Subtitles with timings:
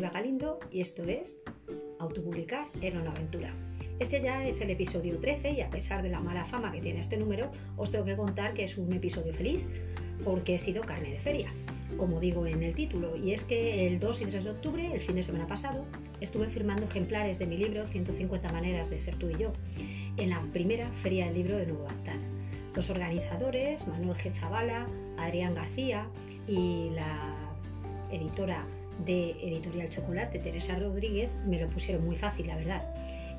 [0.00, 1.40] Galindo y esto es
[2.00, 3.54] Autopublicar era una aventura.
[3.98, 7.00] Este ya es el episodio 13 y a pesar de la mala fama que tiene
[7.00, 9.62] este número, os tengo que contar que es un episodio feliz
[10.24, 11.52] porque he sido carne de feria,
[11.96, 15.00] como digo en el título, y es que el 2 y 3 de octubre, el
[15.00, 15.84] fin de semana pasado,
[16.20, 19.52] estuve firmando ejemplares de mi libro 150 maneras de ser tú y yo,
[20.16, 22.20] en la primera feria del libro de Nuevo Actán.
[22.74, 24.32] Los organizadores, Manuel G.
[24.32, 26.08] Zavala, Adrián García
[26.48, 27.36] y la
[28.10, 28.66] editora
[29.04, 32.82] de Editorial Chocolate, Teresa Rodríguez, me lo pusieron muy fácil, la verdad.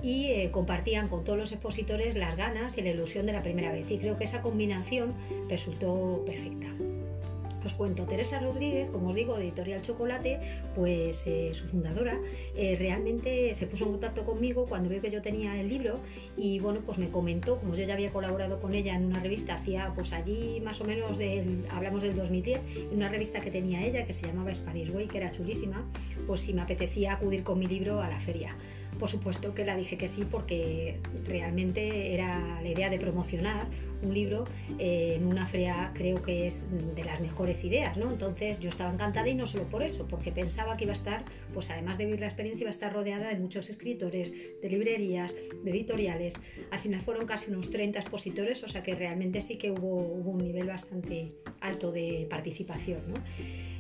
[0.02, 3.72] Y eh, compartían con todos los expositores las ganas y la ilusión de la primera
[3.72, 3.90] vez.
[3.90, 5.14] Y creo que esa combinación
[5.50, 6.68] resultó perfecta.
[7.66, 10.40] Os cuento, Teresa Rodríguez, como os digo, de Editorial Chocolate,
[10.76, 12.20] pues eh, su fundadora,
[12.56, 16.00] eh, realmente se puso en contacto conmigo cuando vio que yo tenía el libro
[16.38, 19.56] y bueno, pues me comentó, como yo ya había colaborado con ella en una revista,
[19.56, 23.84] hacía pues allí más o menos del, hablamos del 2010, en una revista que tenía
[23.84, 25.84] ella que se llamaba Spanish Way, que era chulísima,
[26.28, 28.56] pues si me apetecía acudir con mi libro a la feria.
[29.00, 33.68] Por supuesto que la dije que sí porque realmente era la idea de promocionar
[34.02, 34.46] un libro
[34.80, 38.12] eh, en una feria creo que es de las mejores ideas, ¿no?
[38.12, 41.26] Entonces yo estaba encantada y no solo por eso, porque pensaba que iba a estar,
[41.54, 45.34] pues además de vivir la experiencia, iba a estar rodeada de muchos escritores, de librerías,
[45.64, 46.36] de editoriales.
[46.72, 50.32] Al final fueron casi unos 30 expositores, o sea que realmente sí que hubo, hubo
[50.32, 51.30] un nivel bastante
[51.62, 53.16] alto de participación, ¿no?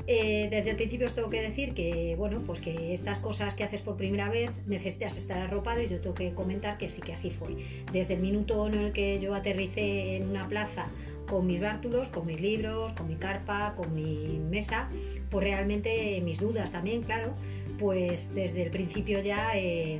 [0.08, 3.64] Eh, desde el principio os tengo que decir que, bueno, pues que estas cosas que
[3.64, 7.14] haces por primera vez necesitas estar arropado y yo tengo que comentar que sí que
[7.14, 7.56] así fue.
[7.92, 10.88] Desde el minuto en el que yo aterricé en una plaza
[11.28, 14.90] con mis bártulos, con mis libros, con mi carpa, con mi mesa,
[15.32, 17.34] pues realmente mis dudas también, claro,
[17.80, 19.58] pues desde el principio ya...
[19.58, 20.00] Eh,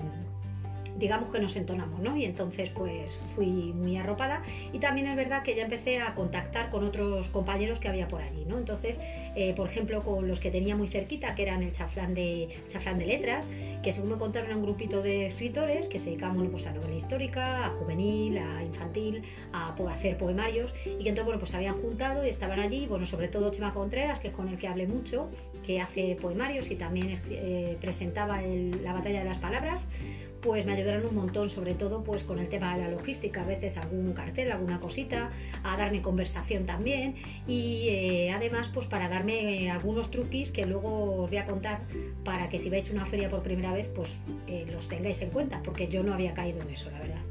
[0.98, 2.16] digamos que nos entonamos, ¿no?
[2.18, 6.70] Y entonces pues fui muy arropada y también es verdad que ya empecé a contactar
[6.70, 8.58] con otros compañeros que había por allí, ¿no?
[8.58, 9.02] Entonces,
[9.36, 13.00] eh, por ejemplo, con los que tenía muy cerquita, que eran el chaflán de, chaflán
[13.00, 13.50] de letras,
[13.84, 16.74] que según me contaron era un grupito de escritores que se dedicaban bueno, pues a
[16.74, 21.76] novela histórica, a juvenil, a infantil, a, hacer poemarios y que entonces bueno, pues habían
[21.76, 24.88] juntado y estaban allí, bueno, sobre todo Chema Contreras, que es con el que hablé
[24.88, 25.30] mucho,
[25.64, 29.88] que hace poemarios y también eh, presentaba la batalla de las palabras,
[30.46, 33.46] pues me ayudaron un montón, sobre todo pues con el tema de la logística, a
[33.46, 35.32] veces algún cartel, alguna cosita,
[35.64, 37.16] a darme conversación también
[37.48, 41.82] y eh, además pues para darme algunos truquis que luego os voy a contar
[42.24, 45.32] para que si vais a una feria por primera vez pues eh, los tengáis en
[45.32, 47.22] cuenta, porque yo no había caído en eso, la verdad.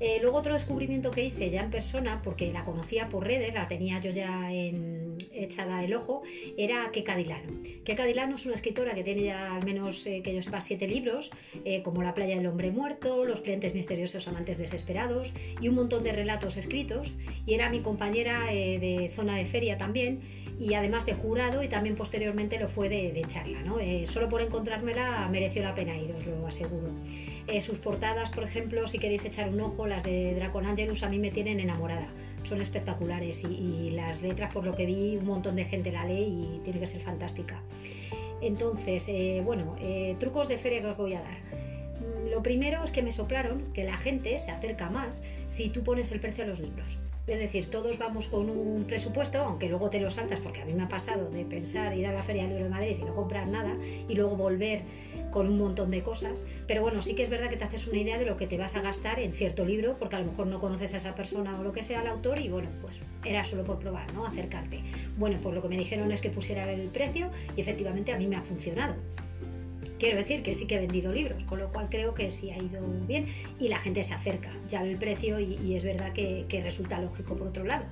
[0.00, 3.68] Eh, luego otro descubrimiento que hice ya en persona, porque la conocía por redes, la
[3.68, 5.01] tenía yo ya en,
[5.42, 6.22] echada el ojo,
[6.56, 7.60] era Keka Dilano.
[7.84, 10.86] Keka Dilano es una escritora que tiene ya al menos, eh, que yo sepa, siete
[10.86, 11.30] libros,
[11.64, 16.04] eh, como La playa del hombre muerto, Los clientes misteriosos amantes desesperados y un montón
[16.04, 17.14] de relatos escritos.
[17.46, 20.20] Y era mi compañera de zona de feria también
[20.58, 23.62] y además de jurado y también posteriormente lo fue de, charla.
[23.62, 23.78] ¿no?
[24.06, 26.92] solo por encontrármela mereció la pena ir, os lo aseguro.
[27.60, 31.18] sus portadas, por ejemplo, si queréis echar un ojo, las de Dracon Angelus a mí
[31.18, 32.08] me tienen enamorada.
[32.42, 36.56] Son espectaculares y, las letras, por lo que vi, un montón de gente la lee
[36.56, 37.62] y tiene que ser fantástica.
[38.40, 41.38] Entonces, eh, bueno, eh, trucos de feria que os voy a dar.
[42.00, 45.84] Mm, lo primero es que me soplaron que la gente se acerca más si tú
[45.84, 46.98] pones el precio a los libros.
[47.28, 50.72] Es decir, todos vamos con un presupuesto, aunque luego te lo saltas, porque a mí
[50.72, 53.14] me ha pasado de pensar ir a la Feria del Libro de Madrid y no
[53.14, 53.76] comprar nada
[54.08, 54.82] y luego volver
[55.32, 56.44] con un montón de cosas.
[56.68, 58.56] Pero bueno, sí que es verdad que te haces una idea de lo que te
[58.56, 61.58] vas a gastar en cierto libro, porque a lo mejor no conoces a esa persona
[61.58, 64.24] o lo que sea, al autor, y bueno, pues era solo por probar, ¿no?
[64.24, 64.80] Acercarte.
[65.16, 68.28] Bueno, pues lo que me dijeron es que pusiera el precio y efectivamente a mí
[68.28, 68.94] me ha funcionado.
[69.98, 72.58] Quiero decir que sí que he vendido libros, con lo cual creo que sí ha
[72.58, 73.26] ido bien
[73.60, 77.46] y la gente se acerca ya al precio y, es verdad que, resulta lógico por
[77.46, 77.84] otro lado.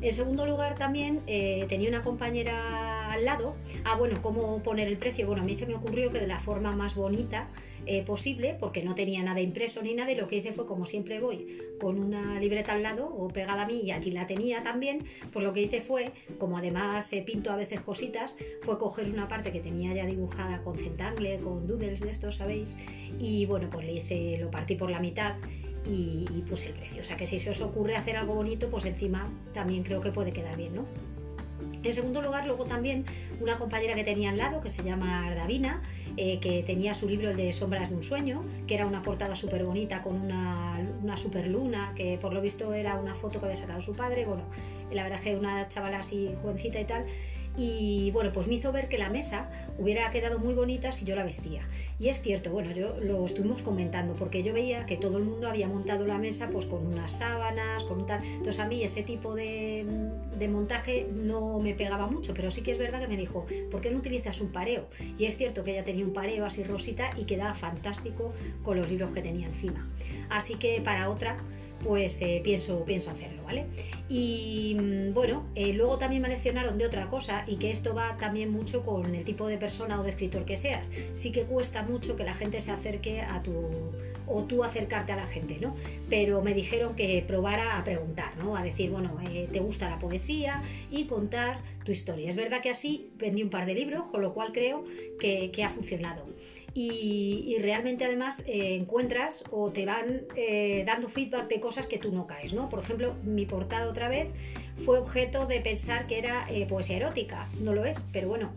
[0.00, 3.56] En segundo lugar, también eh, tenía una compañera al lado.
[3.84, 5.26] Ah, bueno, ¿cómo poner el precio?
[5.26, 7.48] Bueno, a mí se me ocurrió que de la forma más bonita
[7.90, 10.84] eh, posible, porque no tenía nada impreso ni nada, y lo que hice fue, como
[10.84, 11.48] siempre voy,
[11.80, 15.44] con una libreta al lado o pegada a mí, y allí la tenía también, pues
[15.44, 19.52] lo que hice fue, como además eh, pinto a veces cositas, fue coger una parte
[19.52, 22.76] que tenía ya dibujada con centangle, con doodles de estos, ¿sabéis?
[23.18, 25.36] Y bueno, pues le hice, lo partí por la mitad
[25.86, 27.02] y, puse el precio.
[27.02, 30.10] O sea que si se os ocurre hacer algo bonito, pues encima también creo que
[30.10, 30.86] puede quedar bien, ¿no?
[31.82, 33.04] En segundo lugar, luego también
[33.40, 35.82] una compañera que tenía al lado, que se llama Davina,
[36.16, 39.36] eh, que tenía su libro el de Sombras de un sueño, que era una portada
[39.36, 43.46] súper bonita con una, una super luna, que por lo visto era una foto que
[43.46, 44.24] había sacado su padre.
[44.24, 44.42] Bueno,
[44.90, 47.06] la verdad es que una chavala así jovencita y tal.
[47.58, 51.16] Y bueno, pues me hizo ver que la mesa hubiera quedado muy bonita si yo
[51.16, 51.68] la vestía.
[51.98, 55.48] Y es cierto, bueno, yo lo estuvimos comentando porque yo veía que todo el mundo
[55.48, 58.22] había montado la mesa pues con unas sábanas, con un tal...
[58.24, 59.84] Entonces a mí ese tipo de,
[60.38, 63.80] de montaje no me pegaba mucho, pero sí que es verdad que me dijo, ¿por
[63.80, 64.86] qué no utilizas un pareo?
[65.18, 68.32] Y es cierto que ella tenía un pareo así rosita y quedaba fantástico
[68.62, 69.90] con los libros que tenía encima.
[70.30, 71.38] Así que para otra
[71.82, 73.66] pues eh, pienso, pienso hacerlo, ¿vale?
[74.08, 78.16] Y mm, bueno, eh, luego también me mencionaron de otra cosa y que esto va
[78.16, 80.90] también mucho con el tipo de persona o de escritor que seas.
[81.12, 83.52] Sí que cuesta mucho que la gente se acerque a tu
[84.28, 85.74] o tú acercarte a la gente, ¿no?
[86.08, 88.56] Pero me dijeron que probara a preguntar, ¿no?
[88.56, 90.62] A decir, bueno, eh, ¿te gusta la poesía?
[90.90, 92.28] Y contar tu historia.
[92.28, 94.84] Es verdad que así vendí un par de libros, con lo cual creo
[95.18, 96.24] que, ha funcionado
[96.72, 102.12] y, realmente además eh, encuentras o te van eh, dando feedback de cosas que tú
[102.12, 102.68] no caes, ¿no?
[102.68, 104.28] Por ejemplo, mi portada otra vez
[104.84, 108.52] fue objeto de pensar que era poesía erótica, no lo es, pero bueno,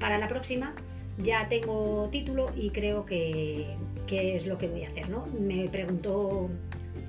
[0.00, 0.74] para la próxima
[1.18, 3.66] ya tengo título y creo que,
[4.06, 5.26] que, es lo que voy a hacer, ¿no?
[5.26, 6.50] Me preguntó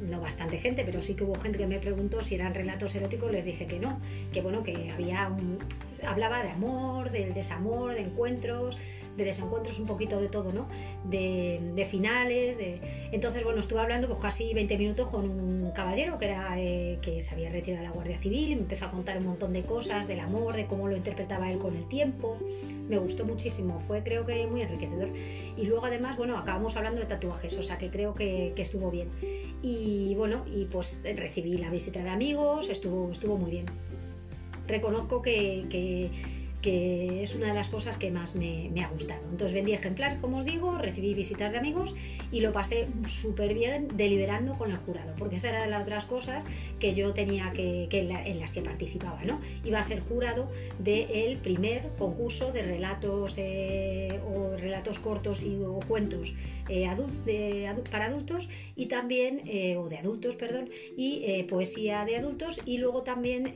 [0.01, 3.31] no bastante gente, pero sí que hubo gente que me preguntó si eran relatos eróticos,
[3.31, 3.99] les dije que no,
[4.31, 5.57] que bueno, que había un,
[6.05, 8.77] hablaba de amor, del desamor, de encuentros,
[9.15, 10.67] de desencuentros, un poquito de todo, ¿no?
[11.03, 12.81] De, finales, de...
[13.11, 17.21] Entonces, bueno, estuve hablando pues casi 20 minutos con un caballero que, era, eh, que
[17.21, 19.63] se había retirado de la Guardia Civil y me empezó a contar un montón de
[19.63, 22.37] cosas, del amor, de cómo lo interpretaba él con el tiempo.
[22.89, 25.09] Me gustó muchísimo, fue creo que muy enriquecedor.
[25.55, 29.09] Y luego además, bueno, acabamos hablando de tatuajes, o sea que creo que, estuvo bien.
[29.61, 33.65] Y bueno, y pues recibí la visita de amigos, estuvo, estuvo muy bien.
[34.67, 36.09] Reconozco que
[36.65, 39.21] que es una de las cosas que más me, ha gustado.
[39.29, 41.95] Entonces vendí ejemplares, como os digo, recibí visitas de amigos
[42.31, 46.07] y lo pasé súper bien deliberando con el jurado, porque esa era de las otras
[46.07, 46.47] cosas
[46.79, 49.39] que yo tenía que, en las que participaba, ¿no?
[49.63, 55.79] Iba a ser jurado del primer concurso de relatos eh, o relatos cortos y, o
[55.87, 56.33] cuentos
[56.67, 56.89] eh,
[57.91, 63.03] para adultos y también, eh, o de adultos, perdón, y poesía de adultos y luego
[63.03, 63.53] también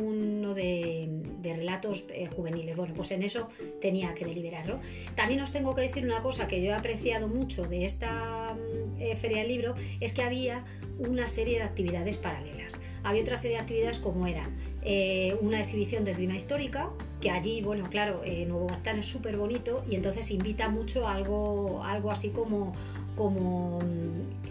[0.00, 1.08] uno de,
[1.42, 2.76] de relatos eh, juveniles.
[2.76, 3.48] Bueno, pues en eso
[3.80, 4.80] tenía que deliberarlo.
[5.14, 9.00] También os tengo que decir una cosa que yo he apreciado mucho de esta mm,
[9.00, 10.64] eh, feria del libro, es que había
[10.98, 12.80] una serie de actividades paralelas.
[13.04, 16.90] Había otra serie de actividades como eran eh, una exhibición de esgrima histórica,
[17.20, 21.82] que allí, bueno, claro, Nuevo Gastán es súper bonito y entonces invita mucho a algo,
[21.84, 22.72] algo así como
[23.16, 23.80] como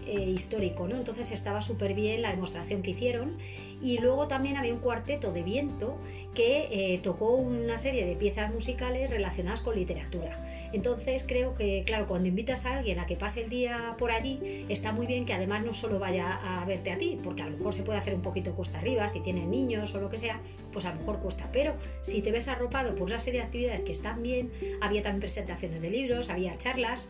[0.06, 0.96] eh, histórico, ¿no?
[0.96, 3.38] Entonces estaba súper bien la demostración que hicieron
[3.80, 5.96] y luego también había un cuarteto de viento
[6.34, 10.36] que eh, tocó una serie de piezas musicales relacionadas con literatura.
[10.72, 14.66] Entonces creo que, claro, cuando invitas a alguien a que pase el día por allí,
[14.68, 17.56] está muy bien que además no solo vaya a verte a ti, porque a lo
[17.56, 20.40] mejor se puede hacer un poquito cuesta arriba, si tienen niños o lo que sea,
[20.72, 23.82] pues a lo mejor cuesta, pero si te ves arropado por una serie de actividades
[23.82, 24.50] que están bien,
[24.80, 27.08] había también presentaciones de libros, había charlas,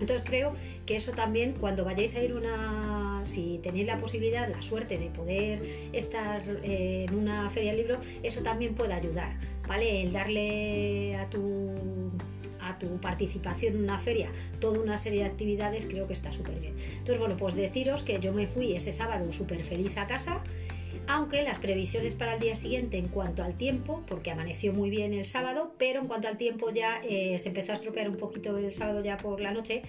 [0.00, 0.52] entonces creo
[0.84, 5.06] que eso también cuando vayáis a ir una, si tenéis la posibilidad, la suerte de
[5.06, 5.62] poder
[5.92, 10.02] estar eh, en una feria del libro, eso también puede ayudar, ¿vale?
[10.02, 11.70] El darle a tu
[12.60, 14.28] a tu participación en una feria
[14.60, 16.74] toda una serie de actividades creo que está súper bien.
[16.98, 20.42] Entonces, bueno, pues deciros que yo me fui ese sábado súper feliz a casa
[21.08, 25.12] aunque las previsiones para el día siguiente en cuanto al tiempo, porque amaneció muy bien
[25.12, 28.56] el sábado, pero en cuanto al tiempo ya eh, se empezó a estropear un poquito
[28.56, 29.82] el sábado ya por la noche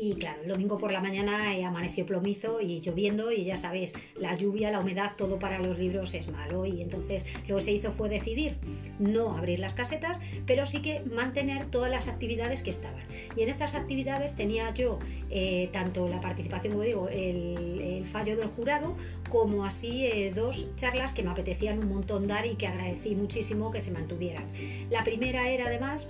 [0.00, 3.92] y claro, el domingo por la mañana eh, amaneció plomizo y lloviendo y ya sabéis,
[4.16, 7.72] la lluvia, la humedad, todo para los libros es malo y entonces lo que se
[7.72, 8.56] hizo fue decidir
[8.98, 13.02] no abrir las casetas, pero sí que mantener todas las actividades que estaban.
[13.36, 14.98] Y en estas actividades tenía yo
[15.28, 18.96] eh, tanto la participación, como digo, el, fallo del jurado,
[19.28, 23.80] como así dos charlas que me apetecían un montón dar y que agradecí muchísimo que
[23.82, 24.46] se mantuvieran.
[24.88, 26.08] La primera era además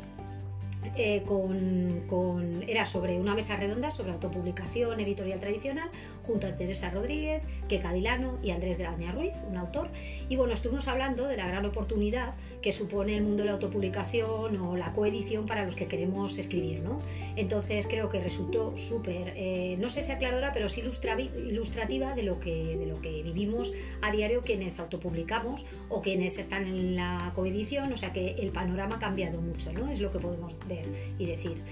[0.96, 5.88] eh, con, era sobre una mesa redonda sobre autopublicación editorial tradicional
[6.22, 9.90] junto a Teresa Rodríguez, que Cadilano y Andrés Graña Ruiz, un autor.
[10.28, 14.56] Y bueno, estuvimos hablando de la gran oportunidad que supone el mundo de la autopublicación
[14.60, 16.80] o la coedición para los que queremos escribir.
[16.80, 17.00] ¿no?
[17.36, 22.40] Entonces creo que resultó súper, eh, no sé si aclaradora, pero sí ilustrativa de lo,
[22.40, 23.72] que, de lo que vivimos
[24.02, 27.92] a diario quienes autopublicamos o quienes están en la coedición.
[27.92, 29.90] O sea que el panorama ha cambiado mucho, ¿no?
[29.90, 30.56] es lo que podemos
[31.18, 31.62] y decir.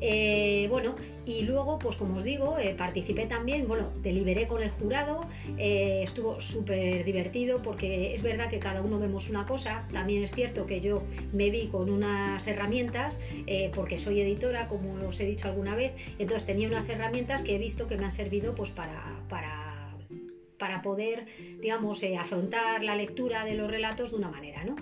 [0.00, 0.94] Eh, bueno,
[1.26, 5.26] y luego, pues como os digo, eh, participé también, bueno, deliberé con el jurado,
[5.58, 10.32] eh, estuvo súper divertido porque es verdad que cada uno vemos una cosa, también es
[10.32, 11.02] cierto que yo
[11.32, 13.20] me vi con unas herramientas,
[13.74, 17.58] porque soy editora, como os he dicho alguna vez, entonces tenía unas herramientas que he
[17.58, 19.69] visto que me han servido pues para, para
[20.60, 21.26] para poder,
[21.60, 24.76] digamos, eh, afrontar la lectura de los relatos de una manera, ¿no?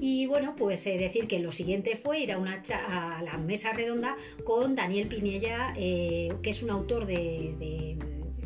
[0.00, 3.72] Y bueno, pues eh, decir que lo siguiente fue ir a, una a la mesa
[3.72, 7.96] redonda con Daniel Pinella, que es un autor de,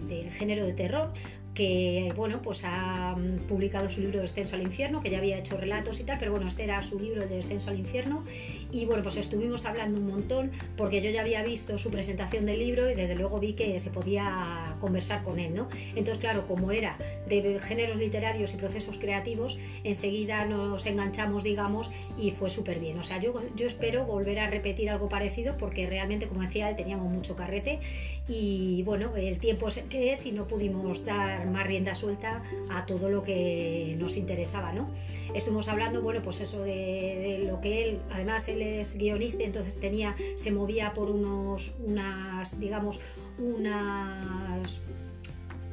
[0.09, 1.13] del género de terror,
[1.57, 5.57] que bueno, pues ha mm, publicado su libro Descenso al Infierno, que ya había hecho
[5.57, 8.25] relatos y tal, pero bueno, este era su libro de Descenso al Infierno.
[8.71, 12.59] Y bueno, pues estuvimos hablando un montón, porque yo ya había visto su presentación del
[12.59, 15.67] libro y desde luego vi que se podía conversar con él, ¿no?
[15.91, 22.33] Entonces, claro, como era de géneros literarios y procesos creativos, enseguida nos enganchamos, digamos, y
[22.33, 22.99] fue súper bien.
[22.99, 26.77] O sea, yo, yo espero volver a repetir algo parecido, porque realmente, como decía él,
[26.77, 27.81] teníamos mucho carrete
[28.29, 32.43] y bueno, el tiempo es el que es y no pudimos dar más rienda suelta
[32.71, 34.91] a todo lo que nos interesaba, ¿no?
[35.35, 40.15] Estuvimos hablando, bueno, pues eso de, lo que él, además él es guionista, entonces tenía,
[40.37, 43.01] se movía por unos, unas, digamos,
[43.39, 44.81] unas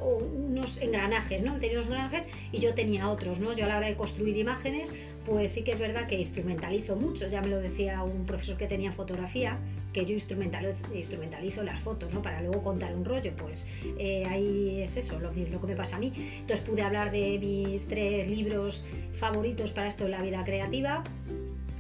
[0.04, 1.56] unos engranajes, ¿no?
[1.56, 3.54] Él tenía unos engranajes y yo tenía otros, ¿no?
[3.54, 4.94] Yo a la hora de construir imágenes,
[5.26, 8.68] pues sí que es verdad que instrumentalizo mucho, ya me lo decía un profesor que
[8.68, 9.58] tenía fotografía,
[9.94, 12.22] que yo instrumentalizo, las fotos, ¿no?
[12.22, 13.68] Para luego contar un rollo, pues
[14.00, 16.12] eh, ahí es eso, lo, lo que me pasa a mí.
[16.40, 21.04] Entonces pude hablar de mis tres libros favoritos para esto de la vida creativa,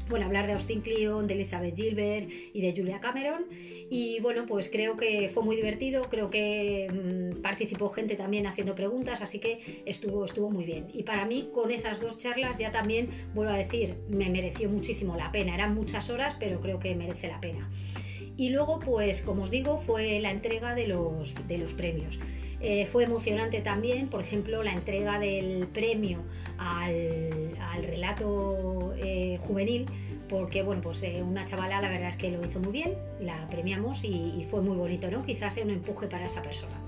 [0.10, 3.46] bueno, hablar de Austin Kleon, de Elizabeth Gilbert y de Julia Cameron.
[3.90, 8.76] Y bueno, pues creo que fue muy divertido, creo que mm, participó gente también haciendo
[8.76, 10.88] preguntas, así que estuvo, estuvo muy bien.
[10.94, 15.16] Y para mí, con esas dos charlas, ya también, vuelvo a decir, me mereció muchísimo
[15.16, 15.54] la pena.
[15.54, 17.70] Eran muchas horas, pero creo que merece la pena.
[18.36, 22.20] Y luego, pues como os digo, fue la entrega de los, de los premios.
[22.66, 26.20] Eh, fue emocionante también, por ejemplo, la entrega del premio
[26.58, 27.52] al,
[27.82, 29.86] relato eh, juvenil,
[30.30, 33.48] porque bueno, pues eh, una chavala la verdad es que lo hizo muy bien, la
[33.50, 35.24] premiamos y, fue muy bonito, ¿no?
[35.24, 36.80] Quizás sea un empuje para esa persona.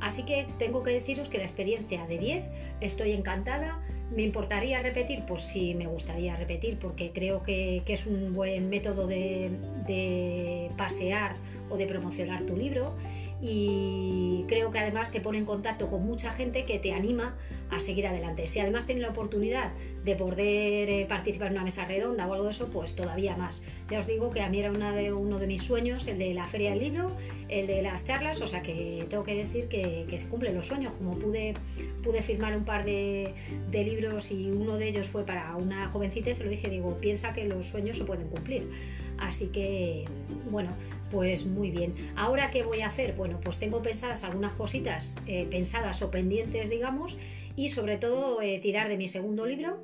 [0.00, 2.50] Así que tengo que deciros que la experiencia de 10,
[2.82, 3.80] estoy encantada.
[4.14, 5.24] ¿Me importaría repetir?
[5.26, 11.36] Pues sí, me gustaría repetir porque creo que, es un buen método de pasear
[11.70, 12.94] o de promocionar tu libro
[13.40, 17.36] y creo que además te pone en contacto con mucha gente que te anima
[17.70, 18.46] a seguir adelante.
[18.46, 19.72] Si además tienes la oportunidad
[20.04, 23.64] de poder eh, participar en una mesa redonda o algo de eso, pues todavía más.
[23.90, 26.32] Ya os digo que a mí era una de, uno de mis sueños, el de
[26.32, 27.10] la feria del libro,
[27.48, 30.94] el de las charlas, o sea que tengo que decir que, se cumplen los sueños,
[30.94, 31.54] como pude,
[32.02, 33.34] pude firmar un par de,
[33.72, 37.44] libros y uno de ellos fue para una jovencita se lo dije, digo, piensa que
[37.44, 38.70] los sueños se pueden cumplir.
[39.18, 40.04] Así que,
[40.50, 40.70] bueno,
[41.10, 41.94] pues muy bien.
[42.16, 43.14] ¿Ahora qué voy a hacer?
[43.26, 47.18] Bueno, pues tengo pensadas algunas cositas eh, pensadas o pendientes, digamos,
[47.56, 49.82] y sobre todo eh, tirar de mi segundo libro.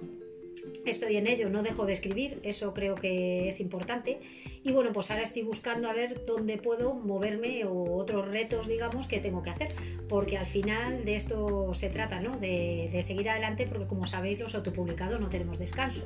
[0.84, 4.18] Estoy en ello, no dejo de escribir, eso creo que es importante.
[4.64, 9.06] Y bueno, pues ahora estoy buscando a ver dónde puedo moverme o otros retos, digamos,
[9.06, 9.68] que tengo que hacer.
[10.08, 12.36] Porque al final de esto se trata, ¿no?
[12.36, 16.04] De, seguir adelante, porque como sabéis, los autopublicados no tenemos descanso.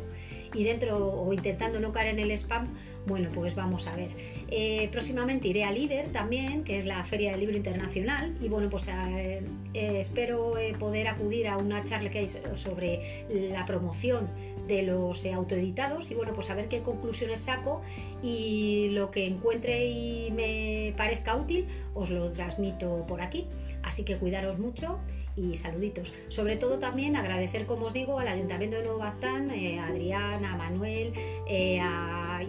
[0.54, 2.74] Y dentro, o intentando no caer en el spam,
[3.06, 4.10] bueno, pues vamos a ver.
[4.50, 8.68] Eh, próximamente iré a Líder también, que es la Feria del Libro Internacional, y bueno,
[8.68, 9.42] pues eh,
[9.74, 14.28] eh, espero poder acudir a una charla que hay sobre la promoción
[14.66, 17.82] de los autoeditados y bueno, pues a ver qué conclusiones saco
[18.22, 23.46] y lo que encuentre y me parezca útil os lo transmito por aquí.
[23.82, 24.98] Así que cuidaros mucho
[25.36, 26.12] y saluditos.
[26.28, 30.44] Sobre todo también agradecer, como os digo, al Ayuntamiento de Nuevo Bactán, eh, a Adrián,
[30.44, 31.12] a Manuel
[31.46, 31.80] eh,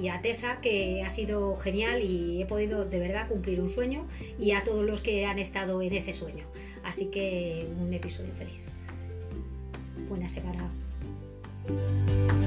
[0.01, 4.07] y a Tessa, que ha sido genial y he podido de verdad cumplir un sueño
[4.39, 6.45] y a todos los que han estado en ese sueño.
[6.83, 8.61] Así que un episodio feliz.
[10.07, 10.71] Buena semana.
[11.69, 12.46] Música